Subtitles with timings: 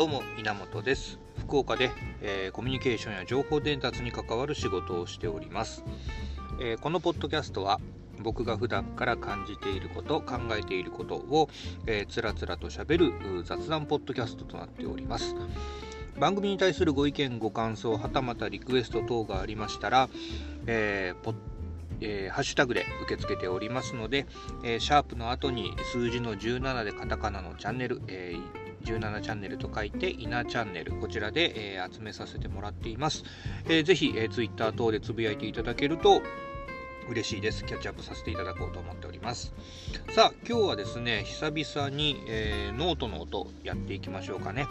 [0.00, 1.18] どうも源です。
[1.36, 1.90] 福岡で、
[2.22, 5.84] えー、コミュニケーションや情報伝達に関わる仕事をしております、
[6.58, 7.78] えー、このポッドキャストは
[8.18, 11.50] 僕が普段から感じていること考えていることを、
[11.86, 13.12] えー、つらつらとしゃべる
[13.44, 15.34] 雑談ポッドキャストとなっております。
[16.18, 20.08] 番組に対するご意見ご感想はたまたリクエスト等がありましたら、
[20.66, 21.34] えー、ポッ
[22.02, 24.24] えー、ハッシュタグで受け付けておりますので、
[24.64, 33.24] えー、シャープの後に数字の17でカタカナのチャンネル、えー、17チャンネルと書いて、イナチャンネル、こちらで、えー、集めさせてもらっています。
[33.66, 36.22] えー、ぜひ、えー、Twitter 等でつぶやいていただけると、
[37.10, 37.64] 嬉しいです。
[37.64, 39.52] キャッチアップさせていただこうと思っております。
[40.10, 44.66] さあ、今日はですね、久々に、えー、ノートの音やっていきましょうかね。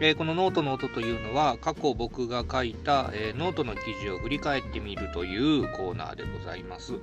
[0.00, 6.94] えー、このノートの音というのは、過去僕が書いた、えー、ノートの記事を振り返ってみるというコーナーでございます。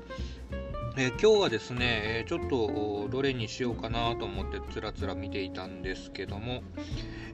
[1.01, 6.61] え今日はですね、えちょっとどれにしようかなと思ってつらつら見ていたんですけども、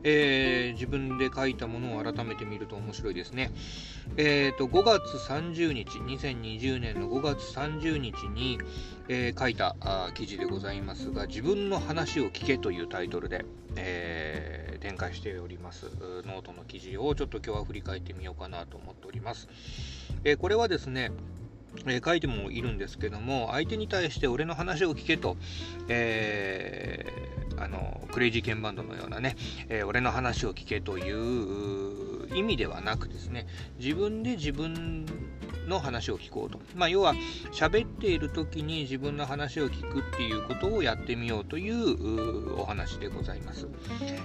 [0.03, 3.49] えー、自分で書いたものを改めて見ると面白いですね。
[4.17, 8.59] えーと、5月30日、2020年の5月30日に、
[9.09, 9.75] えー、書いた
[10.13, 13.45] 記事でございますが、自分の話を聞けというタイトルで、
[13.77, 15.88] えー、展開しております
[16.27, 19.47] ノートの記事をちょっと今日は振り返ってみようかなと思っております。
[20.23, 21.09] えこれはですね、
[21.88, 25.38] え、書いてもいるんですけども相手に対して俺の話を聞けと、
[25.88, 29.36] えー、あのクレイジーケンバンドのようなね、
[29.70, 33.48] えー、俺の話を聞けという意味ではなくですね
[33.80, 35.06] 自分で自分
[35.67, 36.59] の話を聞こうと。
[36.75, 37.13] まあ、要は、
[37.52, 43.67] 喋っている時に自分の話を聞くっていうことをやってみようというお話でございます。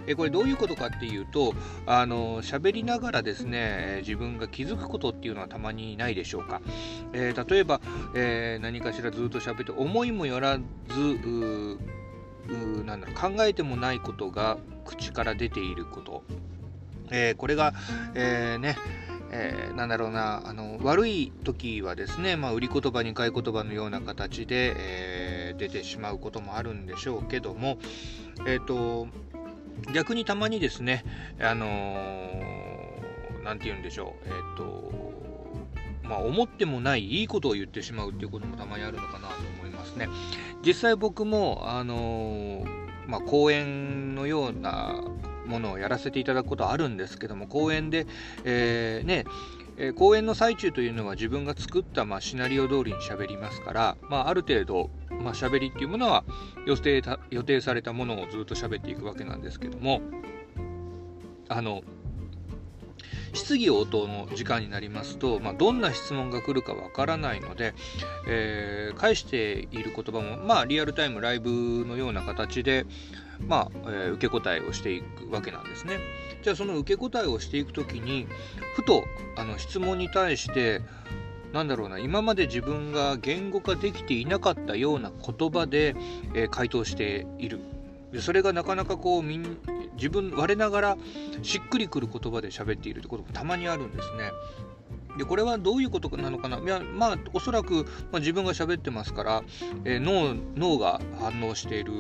[0.06, 1.54] えこれどういうことかっていうと、
[1.86, 6.60] あの、喋りながらですね、自分が気づくことっていうのはたまにないでしょうか。
[7.12, 7.80] えー、例えば、
[8.14, 11.78] えー、何かしらずっと喋って思いもよらず、
[12.84, 16.22] なんだろう考えてもないことが口から出ていること、
[17.10, 17.74] えー、これが、
[18.14, 18.76] えー、ね
[19.32, 27.78] えー、なんだろうなあの悪い時はですね、まあ、売り言葉に買い言葉のような形で、えー、出てしまうこともあるんでしょうけども、
[28.46, 29.08] えーと、
[29.94, 31.04] 逆にたまにですね、
[31.40, 35.10] あのー、て言うんでしょう、えーと
[36.10, 40.08] まあ、思ってもないいいことを言ってしまうっていうこともたまにあるのかなと思いますね。
[40.66, 42.64] 実際僕も、あの
[43.06, 45.04] まあ、講演のような
[45.50, 48.06] ものをやらせていただくことあるんですけども講演で、
[48.44, 49.24] えー、ね
[49.82, 56.22] え講演の最中というのは自分が作った、まあ、シナリオ通りに喋りますから、まあ、ある程度、まあ、喋りっていうものは
[56.66, 60.02] 予定予定されたものをずっと喋っていくわけなんですけども
[61.48, 61.82] あの
[63.32, 67.74] 質疑応答の時間になりますと、まあ、どんな質問が来るかわからないので、
[68.28, 72.86] えー、返している言葉も、まあ、リアルタイムライブのような形で、
[73.46, 75.98] まあえー、受け答えをしていくわけなんですね。
[76.42, 78.26] じゃあその受け答えをしていく時に
[78.74, 79.04] ふと
[79.36, 80.80] あの質問に対して
[81.52, 85.96] なんだろうな今まで自分が言語化できていなかったような言葉で、
[86.34, 87.60] えー、回答している
[88.18, 89.58] それがなかなかこうみん
[89.96, 90.96] 自分我ながら
[91.42, 94.30] しっくりくる言葉で喋っているってこともたまにあるんですね。
[95.18, 99.42] でこれはどういうことなのかないやまあおそらく、まあ、自分が喋ってますから、
[99.84, 101.92] えー、脳脳が反応している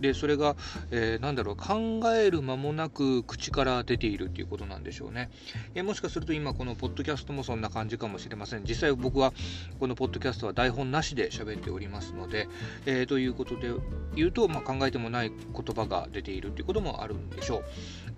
[0.00, 0.56] でそれが、
[0.90, 5.30] えー、なんだろう考える間もなく口から出ているっていうことなんでしょうね、
[5.74, 8.64] えー、もしかすると今このポッドキャストもそんな感じかもしれません。
[8.64, 9.32] 実際僕は
[9.80, 12.48] このポッドキャストは台本なしで喋っておりますので、
[12.86, 13.70] えー、ということで
[14.14, 17.64] 言うと、まあ、考えてもない言葉が出ているっていうこともあるんでしょう。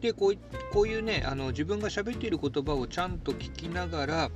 [0.02, 0.38] でこう
[0.72, 4.30] こういうねあの自分が喋っている言葉をちゃんと聞きながら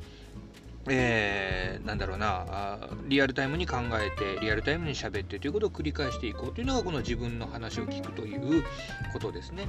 [0.86, 2.78] えー、なんだろうな
[3.08, 8.64] リアルタイムに考えてリアルタイムに喋ってということを繰り返していこうというのがこの自分の話を聞くという
[9.12, 9.66] ことですね。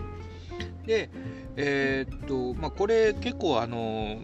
[0.86, 1.10] で、
[1.56, 4.20] えー、っとまあ、これ結構あの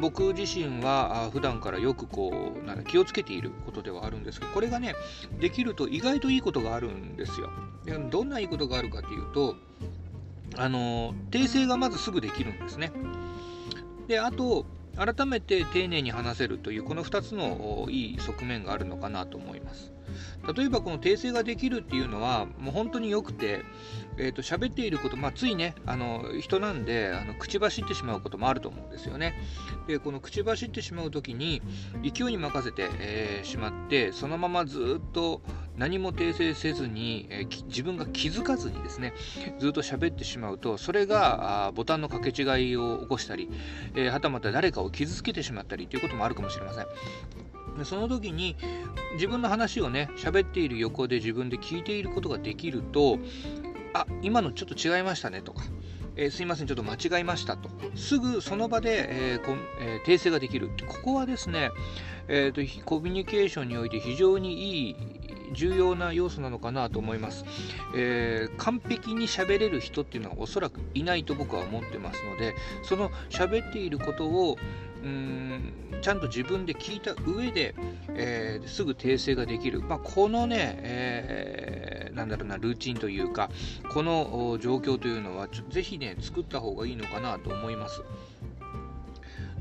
[0.00, 4.94] 僕自身は普段からよくこうなん気をつけていることではあるんですけどこれがね
[5.40, 7.50] できると意外といいことがあるんですよ。
[7.84, 9.56] でどんないいことがあるかというと
[10.56, 12.92] あの訂正がまずすぐできるんですね。
[14.06, 14.66] であと
[14.96, 19.92] 改めて丁寧に話せるというこの2つのいい側面があるのかなと思います。
[20.56, 23.62] 例えばこの訂正ができるっていうのはもう本当に良くて、
[24.18, 29.34] えー、と喋っていること、まあ、ついねあの人なんであの口走ってしまうこともあると思うんですよね。
[29.86, 31.62] でこの口走ってしまう時に
[32.02, 35.42] 勢いに任せて、えー、しまってそのままずっと
[35.76, 39.12] 何も訂正せずに、えー、自分が気づかずにですね
[39.58, 43.50] ずっと喋ってしまうとそれがボタンの掛け違いを起こしたり、
[43.94, 46.86] えー、はたまた誰かを傷つけてしまったりということもあるかもしれません。
[47.82, 48.56] その時に
[49.14, 53.18] 自分の話をね喋っている横で自分で聞いていることができると
[53.92, 55.62] あ今のちょっと違いましたねとか
[56.16, 60.70] えー、すいません、ちょっと間違えましたと、すぐその場で、えーえー、訂正ができる。
[60.86, 61.70] ここはですね、
[62.28, 64.96] えーと、コミュニケーションにおいて非常にいい
[65.52, 67.44] 重要な要素なのかなと思います、
[67.94, 74.56] えー、完璧に喋れる人っていうのはおそらくいないと僕は思ってますのでその喋っていることを
[75.04, 77.74] うんちゃんと自分で聞いた上で、
[78.08, 83.50] えー、すぐ訂正ができる、まあ、このね、えー、なんだろうなルーチンというか
[83.92, 88.02] この状況というのはぜひね作った方がいいのかなと思います。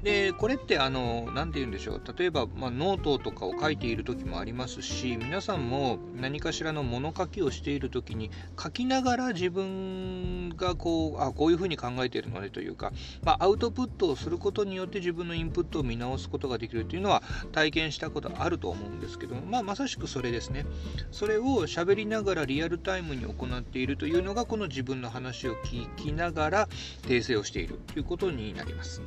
[0.04, 8.30] でこれってあの何て言うんでしょう例えば、まあ、ノートとかを書いている時もありますし皆さんも何かしらの物書きをしている時に
[8.62, 12.92] 書きながら自分がこうあこういうふうに考えているのねというか、
[13.24, 17.24] まあ、アウトプットをすることによって自分のインプットを見直すことができるというのは
[17.54, 20.66] 体験したことあると思うんですけども、まあ、まさしくそれですね
[21.12, 26.68] それを喋りながらリアルタイムに行っているというのがこの自分の話を聞きながら
[27.04, 29.02] 訂正をしているということになります。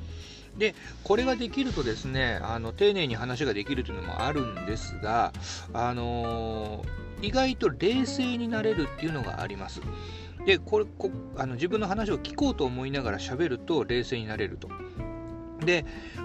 [0.59, 0.75] で
[1.05, 5.33] これができるとですねあの丁寧に話ができるというのもあるんですが、
[5.73, 9.81] あのー、意外と冷静になれるっていうのがあります。
[10.47, 14.69] でこれこあの自分の話を聞こうと思いながら喋ると冷静になれると。
[15.65, 15.85] で、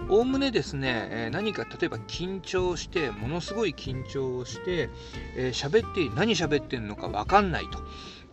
[0.10, 4.90] おおむねですね、え何か例えば緊張して、ものすごい緊張をして、
[5.38, 7.80] えー、喋って、何喋ってんのか分かんないと。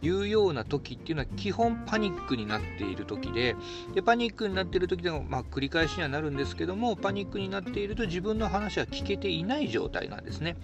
[0.02, 3.56] いうような時っていうのは基本パニックになっている時で
[3.94, 10.56] でパニックになっている時でも、まあ、繰り返しにはなるんですけどもパニックになっていると自分の話は聞けていない状態なんですね。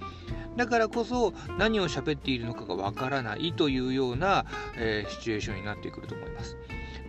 [0.56, 4.46] だからこそ何を喋っているのかがわからないというような、
[4.76, 6.56] えー、シチュエーションになってくると思います。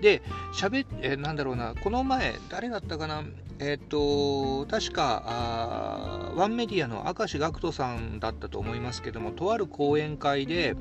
[0.01, 0.22] で
[0.54, 3.24] 喋えー、なんだろうなこの前誰だったかな
[3.60, 10.75] えっ、と確かあワンメディアの明石学人さんだったと思いますけどもとある講演会で、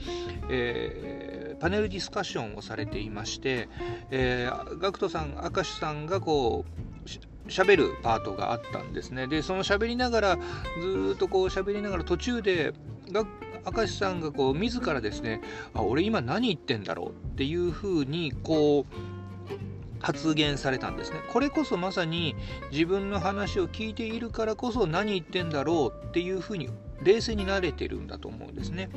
[0.51, 3.69] えーパネルディスカッションをされていまして、
[4.11, 9.27] えー、ガクトさん、明石さんがこう、喋るパートがあったんですね。
[9.27, 10.39] で、その喋りながら、
[10.81, 12.73] ずっとこう喋りながら途中で、
[13.13, 15.41] 明石さんがこう自らですね、
[15.75, 21.21] あ、俺今何言ってんだろうっていうふうにこう発言されたんですね。
[21.33, 22.35] これこそまさに
[22.71, 26.69] 自分の話を聞いているからこそ何言ってんだろうっていうふうに
[27.03, 28.89] 冷静になれてるんだと思うんですね。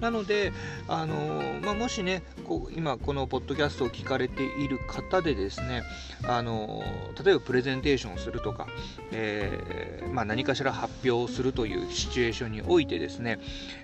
[0.00, 0.52] なので、
[0.88, 5.82] あのまあ、もしねこう今このポッドキャストを聞かれている方でですね、
[6.24, 6.82] あの
[7.24, 8.66] 例えばプレゼンテーションをするとか、
[9.12, 13.38] えー、まあ、何かしら発表をするというシチュエーションにおいてですね、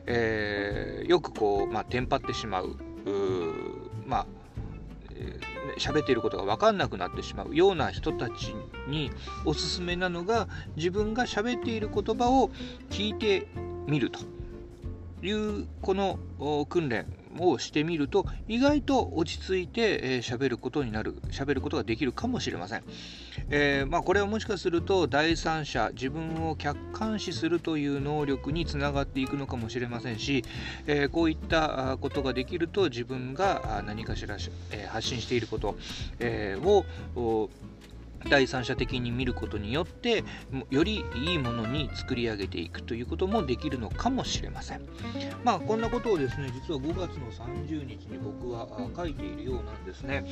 [0.06, 2.76] えー、よくこう、まあ、テンパってしまう
[4.06, 4.26] まあ
[5.78, 8.54] 喋っていることが分かんなくなってしまうような人たち
[8.88, 9.10] に
[9.44, 12.50] おすすめなのが自分が喋っている言葉を
[12.90, 13.46] 聞いて
[13.86, 14.20] みると
[15.22, 16.18] いうこの
[16.68, 17.06] 訓練。
[17.40, 22.82] をしてみると意外と落ち着いて喋、えー、ることになる喋ることができるかもしれません、
[23.50, 30.44] えー、まあ、これはもしかすると第三者自分を客観視するという能力につながっていくのかもしれませんし、
[30.86, 34.36] えー、こういったことができると自分が何かしら、
[34.70, 35.76] え発信していること、
[36.18, 36.84] えを
[38.28, 40.24] 第三者的に見ることによって
[40.70, 44.82] よりいいものに作り上げていくということもできるのかもしれません。
[45.44, 50.24] まあこんなことをですね実は5月の30日に僕は書いているようなんですね。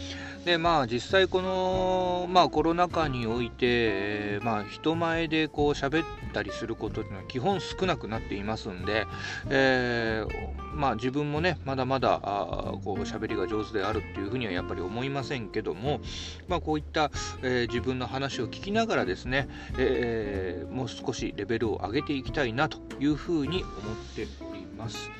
[0.44, 9.06] でまあ実際この、まあ、コロナ禍において、まあ、人前でこう喋ったりすることっていうのは基本少なくなっていますんで、
[9.48, 10.43] えー、
[10.74, 16.00] まあ自分もねまだまだあこう喋りが上手であるっていうふうにはやっぱり思いませんけども
[16.48, 17.10] まあこういった、
[17.42, 23.72] えー、自分の話を聞きながらですね、えー、もう少しレベルを上げていきたいなというふうに思っ
[24.14, 25.10] ております。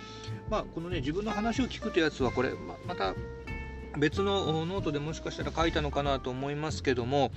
[0.51, 3.15] まあ、このね、自分の話を聞くというやつは、これ、ままた
[3.97, 7.31] 別のノートでもしかしたら書いたのかなと思いますけども、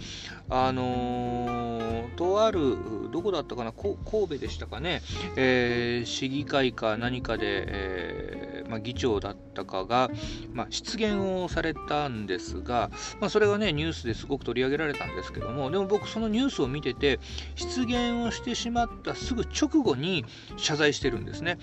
[0.49, 2.77] あのー、とある、
[3.11, 5.01] どこだったかな、神戸でしたかね、
[5.35, 10.09] えー、市議会か何かで、えー、まあ、議長だったかが、
[10.53, 17.19] まあ、失言をされたんですが、まあ、それがね、ニュースですごく取り上げられたんですけども、でも僕、そのニュースを見てて、
[17.55, 20.25] 失言をしてしまったすぐ直後に
[20.57, 21.57] 謝罪してるんですね。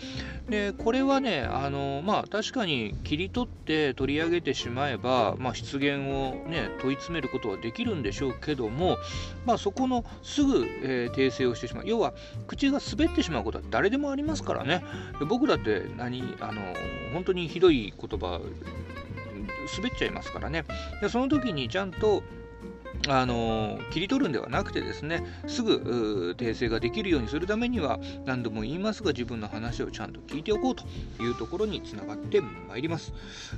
[0.49, 8.99] で、これはね、あのまあ、確かに切り取って取り上げてしまえば、まあ、失言を、ね、問い詰めることはできるんでしょうけども、
[9.45, 12.15] まあ、そこのすぐ、えー、訂正をしてしまう要は
[12.47, 14.85] 口が滑ってしまうことは誰でもありますからね
[15.29, 16.61] 僕だって何あの
[17.13, 18.41] 本当にひどい言葉
[19.77, 20.65] 滑っちゃいますからね。
[21.01, 22.23] でその時にちゃんと
[23.09, 30.85] あの切り取るんではなくてですねすぐ訂正ができるようにするためには何度も言いますが自分の話をちゃんと聞いておこうと
[31.23, 33.13] いうところにつながってまいります。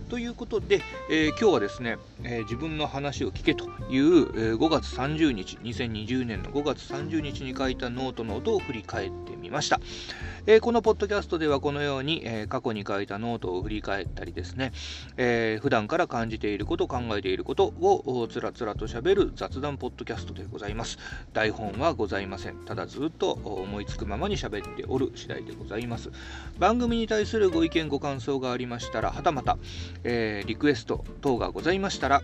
[0.08, 9.80] ということで、えー、今日はですね、えー、自分の話を聞けという、えー、5月30日2020年の5月30日に書いたノートの音を振り返ってみました。
[10.48, 14.70] え、このポッドキャストではこのように、え、過去に書いたノートを振り返ったりですね、
[15.16, 20.98] えー、普段から感じていること、考えていることをつらつらと喋る雑談ポッドキャストでございます。
[21.32, 22.56] 台本はございません。
[22.64, 26.10] ただずっと思いつくままに喋っておる次第でございます。
[26.58, 29.58] 番組に対するご意見、ご感想がありましたら、はたまた、
[30.04, 32.22] えリクエスト等がございましたら、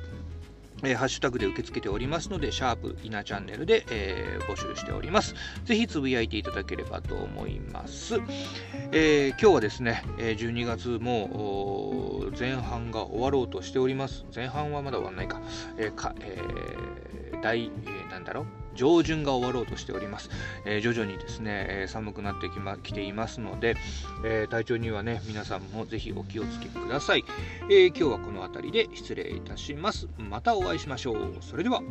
[0.85, 5.35] えー、ハッシュタグで受け付けておりますので、シャープイナチャンネルで、えー、募集しております。
[5.64, 8.16] ぜひつぶやいていただければと思います。
[8.90, 14.25] えー、今日はですね、12月も前半が終わろうとしております。
[14.35, 15.40] 前半はまだ終わらないか。
[15.78, 16.38] えーかえ、
[17.43, 20.31] 大、えー、なんだろう上旬が終わろうとしております。
[20.65, 23.77] えー、徐々にですね、えー、寒くなってき,、ま、きていますので、
[24.25, 27.25] えー、体調にはね、皆さんもぜひお気をつけください。
[27.71, 30.09] え今日はこの辺りで失礼いたします。
[30.17, 31.35] またお会いしましょう。
[31.41, 31.83] それでは。